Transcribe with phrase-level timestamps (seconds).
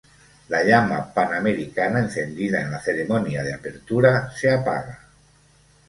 [0.51, 4.99] La llama panamericana encendida en la ceremonia de apertura se apaga.